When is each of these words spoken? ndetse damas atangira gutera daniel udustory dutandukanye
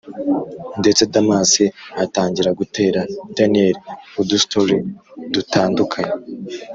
ndetse 0.79 1.03
damas 1.13 1.51
atangira 2.03 2.49
gutera 2.59 3.01
daniel 3.37 3.77
udustory 4.21 4.77
dutandukanye 5.33 6.13